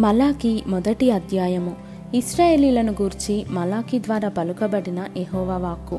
మలాకి 0.00 0.62
మొదటి 0.66 1.10
అధ్యాయము. 1.10 1.72
ఇస్రాయేలీలను 2.14 2.92
గూర్చి 2.92 3.44
మలాకి 3.50 3.98
ద్వారా 3.98 4.28
పలుకబడిన 4.28 5.06
ఎహోవా 5.16 5.56
వాక్కు. 5.56 5.98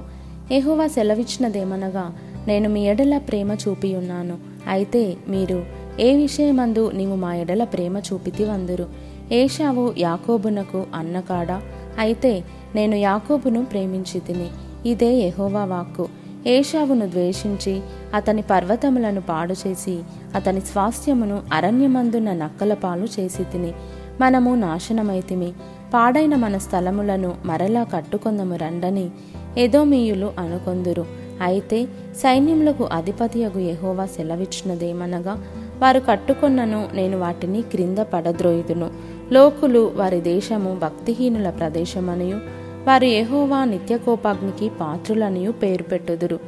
ఎహోవా 0.51 0.87
సెలవిచ్చినదేమనగా 0.87 2.16
నేను 2.47 2.69
మీ 2.69 2.87
ఎడల 2.87 3.17
ప్రేమ 3.17 3.53
చూపి 3.53 3.95
ఉన్నాను 3.95 4.37
అయితే 4.67 5.16
మీరు 5.29 5.66
ఏ 6.00 6.16
విషయమందు 6.16 6.92
నీవు 6.92 7.16
మా 7.16 7.35
ఎడల 7.35 7.63
ప్రేమ 7.63 7.97
చూపితి 7.97 8.43
వందురు? 8.43 8.86
ఏషావు 9.31 9.93
యాకోబునకు 9.98 10.86
అన్నకాడా? 10.96 11.62
అయితే 12.00 12.43
నేను 12.75 12.96
యాకోబును 12.96 13.66
ప్రేమించి 13.66 14.20
తిని 14.20 14.50
ఇదే 14.89 15.14
ఎహోవా 15.16 15.66
వాక్కు. 15.66 16.07
ఏషావును 16.48 17.09
ద్వేషించి 17.09 17.82
అతని 18.14 18.41
పర్వతములను 18.41 19.21
పాడు 19.21 19.54
చేసి 19.68 20.00
అతని 20.36 20.62
స్వాస్థ్యమును 20.62 21.41
అరణ్యమందున్న 21.54 22.34
నక్కల 22.34 22.73
పాలు 22.73 23.07
చేసి 23.20 23.44
తిని 23.44 23.73
మనము 24.21 24.55
నాశనమైతిమి. 24.55 25.53
పాడైన 25.94 26.36
మన 26.36 26.58
స్థలములను 26.58 27.36
మరలా 27.45 27.84
కట్టుకొందము 27.84 28.55
రండని 28.55 29.09
ఎదోమీయులు 29.58 30.31
అనుకొందురు. 30.39 31.05
అయితే 31.41 31.86
సైన్యములకు 32.16 32.84
అధిపతియగు 32.84 33.59
యహోవా 33.59 34.05
సెలవిచ్చినదేమనగా 34.05 35.44
వారు 35.80 36.00
కట్టుకొన్నను 36.00 36.88
నేను 36.94 37.20
వాటిని 37.20 37.62
క్రింద 37.62 37.98
పడద్రోయుదును. 37.98 38.89
లోకులు 39.31 39.91
వారి 39.95 40.22
దేశము 40.22 40.80
భక్తిహీనుల 40.81 41.50
ప్రదేశమనియు. 41.50 42.64
వారు 42.88 43.05
ఏహోవా 43.05 43.66
నిత్యకోపాగ్నికి 43.66 44.70
పాత్రులనియు 44.70 45.52
పేరు 45.52 45.84
పెట్టుదురు. 45.84 46.39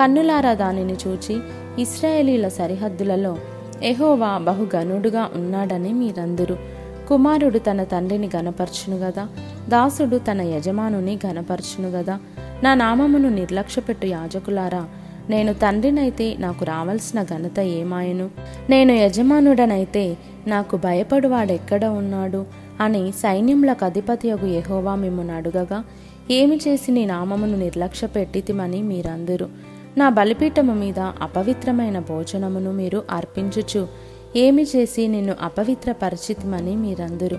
కన్నులారా 0.00 0.54
దానిని 0.54 0.92
చూచి 0.92 1.40
ఇస్రాయేలీల 1.78 2.48
సరిహద్దులలో 2.48 3.36
ఎహోవా 3.82 4.38
బహుగనుడుగా 4.38 5.30
ఉన్నాడని 5.34 5.92
మీరందరు. 5.92 6.56
కుమారుడు 7.08 7.58
తన 7.58 7.84
తండ్రిని 7.84 8.30
గనపరచును 8.36 8.96
గదా 8.96 9.28
దాసుడు 9.68 10.16
తన 10.16 10.40
యజమానుని 10.40 11.18
గనపరచును 11.26 11.88
గదా. 11.88 12.18
నా 12.62 12.74
నామమును 12.74 13.28
నిర్లక్ష్యపెట్టు 13.28 14.06
యాజకులారా 14.06 14.86
నేను 15.30 15.52
తండ్రినైతే 15.52 16.36
నాకు 16.38 16.64
రావాల్సిన 16.64 17.22
ఘనత 17.22 17.60
ఏమాయను? 17.60 18.30
నేను 18.70 18.92
యజమానుడనైతే 18.92 20.16
నాకు 20.46 20.76
భయపడువాడెక్కడ 20.76 21.84
ఉన్నాడు? 21.84 22.67
అని 22.80 23.12
సైన్యములకు 23.12 23.84
అధిపతియగు 23.84 24.46
యహోవా 24.46 24.94
మిమ్మను 24.94 25.36
అడుగగా 25.36 25.84
ఏమి 26.30 26.56
చేసి 26.56 26.92
నీ 26.92 27.06
నామమును 27.06 27.58
నిర్లక్ష్య 27.58 28.06
పెట్టితిమని 28.06 28.82
మీరందరూ. 28.82 29.46
నా 29.98 30.08
బలిపీఠము 30.08 30.74
మీద 30.74 30.98
అపవిత్రమైన 30.98 31.98
భోజనమును 31.98 32.72
మీరు 32.72 33.02
అర్పించుచు 33.10 33.88
ఏమి 34.36 34.62
చేసి 34.62 35.08
నిన్ను 35.08 35.34
అపవిత్రపరిచితిమని 35.40 36.76
మీరందరూ. 36.76 37.36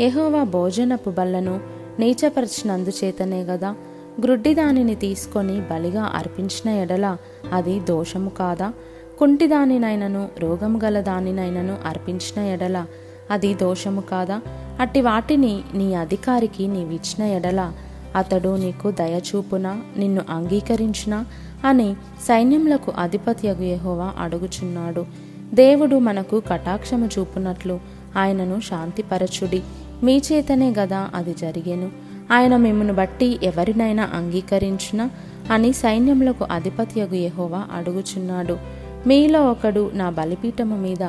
ఎహోవా 0.00 0.42
భోజనపు 0.44 1.10
బల్లను 1.10 1.60
నీచపరిచినందుచేతనే 1.98 3.42
గదా 3.42 3.74
గ్రుడ్డి 4.20 4.54
దానిని 4.54 4.94
తీసుకొని 4.94 5.60
బలిగా 5.60 6.02
అర్పించిన 6.02 6.74
ఎడల 6.74 7.16
అది 7.52 7.80
దోషము 7.80 8.30
కాదా? 8.30 8.72
కుంటి 9.18 9.46
దానినైనను 9.46 10.28
రోగము 10.38 10.80
గల 10.84 11.00
దానినైనను 11.00 11.76
అర్పించిన 11.86 12.44
ఎడల 12.44 12.86
అది 13.30 13.54
దోషము 13.54 14.00
కాదా? 14.00 14.40
అట్టి 14.80 15.00
వాటిని 15.00 15.60
నీ 15.74 15.94
అధికారికి 15.94 16.68
నీవిచ్చిన 16.68 17.24
ఎడల 17.24 17.72
అతడు 18.16 18.56
నీకు 18.56 18.90
దయచూపున 18.90 19.80
నిన్ను 19.96 20.22
అంగీకరించునా 20.30 21.24
అని 21.64 21.94
సైన్యములకు 22.20 22.92
అధిపత్యగు 22.98 23.62
యహోవా 23.62 24.12
అడుగుచున్నాడు. 24.18 25.06
దేవుడు 25.54 25.96
మనకు 25.96 26.42
కటాక్షము 26.50 27.08
చూపునట్లు 27.18 27.80
ఆయనను 28.16 28.60
శాంతిపరచుడి. 28.60 29.62
మీ 30.02 30.22
చేతనే 30.32 30.74
గదా 30.78 31.10
అది 31.14 31.34
జరిగెను. 31.34 31.90
ఆయన 32.32 32.56
మిమ్మను 32.56 32.94
బట్టి 32.94 33.38
ఎవరినైనా 33.42 34.10
అంగీకరించునా 34.14 35.10
అని 35.50 35.72
సైన్యములకు 35.72 36.46
అధిపత్యగు 36.50 37.14
యహోవా 37.14 37.64
అడుగుచున్నాడు. 37.72 38.56
మీలో 39.06 39.50
ఒకడు 39.50 39.90
నా 39.94 40.10
బలిపీఠము 40.10 40.76
మీద 40.76 41.02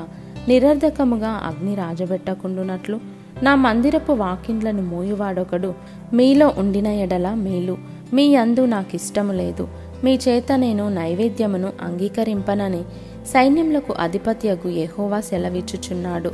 నిరర్ధకముగా 0.48 1.30
అగ్ని 1.30 1.76
రాజబెట్టకుండునట్లు 1.76 3.17
నా 3.44 3.56
మందిరపు 3.56 4.12
వాకిండ్లను 4.12 4.82
మూయువాడొకడు. 4.82 5.74
మీలో 6.14 6.54
ఉండిన 6.58 6.88
ఎడల 6.88 7.34
మేలు. 7.34 7.78
మీ 8.14 8.36
అందు 8.36 8.66
నాకిష్టము 8.66 9.34
లేదు. 9.34 9.68
మీ 10.04 10.20
చేత 10.28 10.52
నేను 10.56 10.90
నైవేద్యమును 10.90 11.70
అంగీకరింపనని 11.82 12.84
సైన్యములకు 13.26 13.94
అధిపత్యగు 14.00 14.68
ఎహోవా 14.68 15.22
సెలవిచ్చుచున్నాడు. 15.22 16.32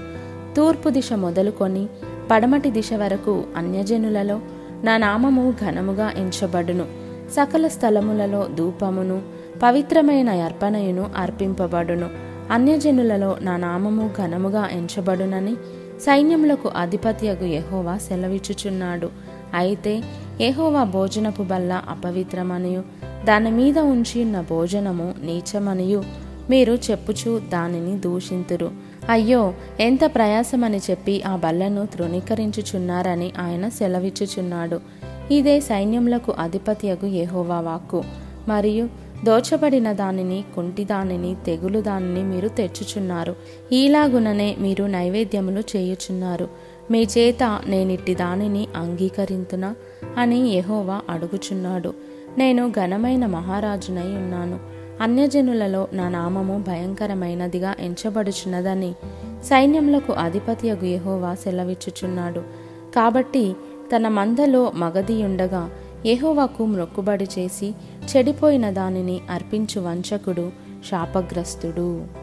తూర్పు 0.55 0.89
దిశ 0.89 1.13
మొదలుకొని 1.13 1.87
పడమటి 2.31 2.71
దిశ 2.71 2.93
వరకు 2.93 3.43
అన్యజనులలో 3.55 4.39
నా 4.83 4.97
నామము 4.97 5.53
ఘనముగా 5.61 6.11
ఎంచబడును. 6.17 6.85
సకల 7.31 7.67
స్థలములలో 7.67 8.47
ధూపమును 8.55 9.21
పవిత్రమైన 9.63 10.29
అర్పణయును 10.29 11.09
అర్పింపబడును. 11.17 12.09
అన్యజనులలో 12.51 13.37
నా 13.41 13.57
నామము 13.57 14.09
ఘనముగా 14.17 14.69
ఎంచబడునని 14.71 15.55
సైన్యములకు 16.03 16.71
అధిపత్యగు 16.75 17.45
యహోవా 17.45 17.97
సెలవిచ్చుచున్నాడు. 17.97 19.09
అయితే 19.53 20.03
ఎహోవా 20.41 20.83
భోజనపు 20.83 21.43
బల్ల 21.43 21.81
అపవిత్రమనియు 21.89 22.83
దాని 23.25 23.51
మీద 23.51 23.79
ఉంచి 23.79 24.23
ఉన్న 24.23 24.41
భోజనము 24.41 25.13
నీచమనియు. 25.23 26.03
మీరు 26.49 26.73
చెప్పుచు 26.73 27.41
దానిని 27.49 27.99
దూషింతురు. 27.99 28.71
అయ్యో 29.09 29.53
ఎంత 29.79 29.99
ప్రయాసమని 30.05 30.77
చెప్పి 30.77 31.23
ఆ 31.23 31.35
బల్లను 31.35 31.85
తృణీకరించుచున్నారని 31.85 33.31
ఆయన 33.39 33.69
సెలవిచ్చుచున్నాడు. 33.69 34.79
ఇదే 35.31 35.59
సైన్యములకు 35.59 36.31
అధిపత్యగు 36.39 37.05
ఎహోవా 37.05 37.59
వాక్కు. 37.59 38.03
మరియు 38.47 38.89
దోచబడిన 39.23 39.91
దానిని 39.91 40.43
కుంటి 40.55 40.83
దానిని 40.83 41.35
తెగులు 41.45 41.81
దానిని 41.81 42.23
మీరు 42.23 42.47
తెచ్చుచున్నారు. 42.47 43.35
ఈలాగుననే 43.71 44.55
మీరు 44.59 44.83
నైవేద్యములు 44.83 45.59
చేయుచున్నారు. 45.59 46.47
మీ 46.91 47.07
చేత 47.17 47.59
నేనిట్టి 47.67 48.15
దానిని 48.15 48.67
అంగీకరింతునా 48.75 49.75
అని 50.17 50.49
యహోవా 50.49 51.01
అడుగుచున్నాడు. 51.09 51.93
నేను 52.37 52.69
ఘనమైన 52.69 53.25
మహారాజునై 53.25 54.15
ఉన్నాను. 54.15 54.59
అన్యజనులలో 55.01 55.87
నా 55.93 56.09
నామము 56.09 56.63
భయంకరమైనదిగా 56.67 57.75
ఎంచబడుచున్నదని. 57.79 58.93
సైన్యములకు 59.43 60.13
అధిపతియగు 60.13 60.85
యహోవా 60.85 61.35
సెలవిచ్చుచున్నాడు. 61.35 62.39
కాబట్టి 62.95 63.55
తన 63.95 64.07
మందలో 64.07 64.71
మగదియుండగా 64.75 65.69
ఎహోవాకు 66.05 66.65
మొక్కుబడి 66.65 67.27
చేసి 67.39 67.73
చెడిపోయిన 68.05 68.69
దానిని 68.69 69.21
అర్పించు 69.29 69.81
వంచకుడు 69.81 70.51
శాపగ్రస్తుడు. 70.89 72.22